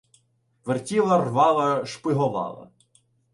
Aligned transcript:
Вертіла, 0.65 1.17
рвала, 1.17 1.85
шпиговала 1.85 2.69